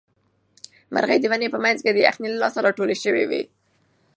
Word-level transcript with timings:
مرغۍ 0.93 1.17
د 1.21 1.25
ونې 1.31 1.47
په 1.53 1.59
منځ 1.63 1.77
کې 1.85 1.91
د 1.93 1.99
یخنۍ 2.07 2.29
له 2.31 2.39
لاسه 2.43 2.59
راټولې 2.65 2.95
شوې 3.03 3.23
وې. 3.29 3.43